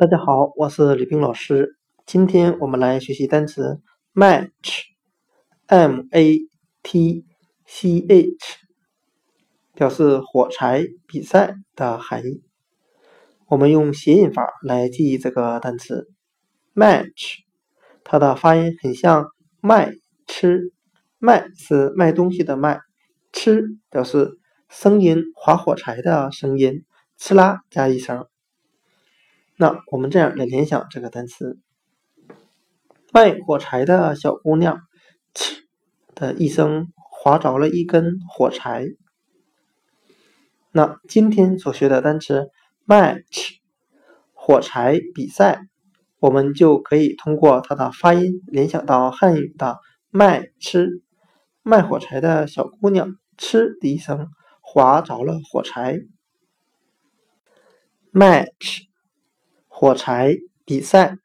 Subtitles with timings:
[0.00, 1.76] 大家好，我是李冰老师。
[2.06, 3.80] 今天我们来学习单词
[4.14, 6.38] match，m a
[6.84, 7.24] t
[7.66, 8.36] c h，
[9.74, 12.44] 表示火柴、比赛的含义。
[13.48, 16.06] 我们用谐音法来记忆这个单词
[16.76, 17.38] match，
[18.04, 19.26] 它的发音很像
[19.60, 19.90] 麦
[20.28, 20.72] 吃，
[21.18, 22.78] 麦是卖东西的麦，
[23.32, 24.38] 吃表示
[24.68, 26.84] 声音划火柴的声音，
[27.18, 28.28] 呲啦加一声。
[29.60, 31.58] 那我们这样来联想这个单词：
[33.12, 34.78] 卖火柴的小姑娘，
[35.34, 35.58] 呲
[36.14, 38.86] 的一声划着了一根火柴。
[40.70, 42.50] 那今天所学的单词
[42.86, 43.56] match
[44.32, 45.62] 火柴比赛，
[46.20, 49.78] 我们就可以通过它的发音联想到汉语的
[50.10, 51.02] 卖吃，
[51.64, 54.28] 卖火柴的小姑娘，呲的一声
[54.60, 55.98] 划着了火柴。
[58.12, 58.87] match。
[59.80, 61.18] 火柴比赛。